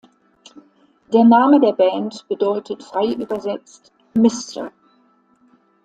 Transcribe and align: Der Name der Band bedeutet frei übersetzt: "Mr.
Der 1.13 1.23
Name 1.23 1.59
der 1.59 1.73
Band 1.73 2.27
bedeutet 2.27 2.81
frei 2.83 3.13
übersetzt: 3.13 3.93
"Mr. 4.15 4.71